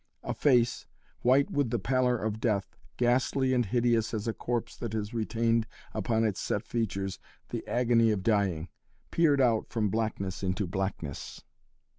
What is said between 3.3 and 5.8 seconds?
and hideous as a corpse that has retained